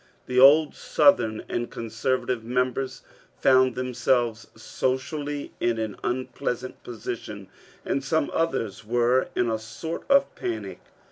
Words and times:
The 0.25 0.39
old 0.39 0.73
Southern 0.73 1.43
and 1.47 1.69
conservatiye 1.69 2.41
members 2.41 3.03
found 3.39 3.75
themselves 3.75 4.47
socially 4.57 5.51
in 5.59 5.77
an 5.77 5.95
unpleasant 6.03 6.81
position, 6.81 7.49
and 7.85 8.03
some 8.03 8.31
others 8.33 8.83
were 8.83 9.27
in 9.35 9.47
a 9.51 9.59
sort 9.59 10.01
of 10.09 10.33
panic. 10.33 10.79